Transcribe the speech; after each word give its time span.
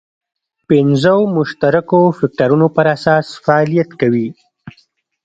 پنځو 0.67 1.17
مشترکو 1.37 1.99
فکټورونو 2.17 2.67
پر 2.75 2.85
اساس 2.95 3.25
فعالیت 3.43 3.89
کوي. 4.01 4.27